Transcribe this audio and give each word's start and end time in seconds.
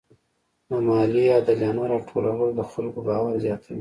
د 0.69 0.71
مالیې 0.87 1.25
عادلانه 1.33 1.83
راټولول 1.93 2.49
د 2.55 2.61
خلکو 2.71 2.99
باور 3.07 3.33
زیاتوي. 3.45 3.69